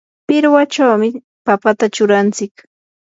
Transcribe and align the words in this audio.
pirwachawmi 0.27 1.09
papata 1.45 1.85
churanchik. 1.95 2.53